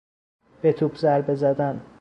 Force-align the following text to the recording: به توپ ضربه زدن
به 0.61 0.73
توپ 0.73 0.95
ضربه 0.95 1.35
زدن 1.35 1.81